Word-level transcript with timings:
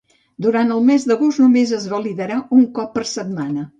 Durant 0.45 0.71
el 0.75 0.81
mes 0.87 1.05
d'agost 1.11 1.41
només 1.43 1.73
es 1.81 1.85
validarà 1.93 2.39
un 2.61 2.65
cop 2.79 2.91
per 2.97 3.05
setmana. 3.13 3.69